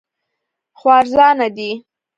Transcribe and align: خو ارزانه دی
خو 0.77 0.87
ارزانه 0.99 1.47
دی 1.55 1.69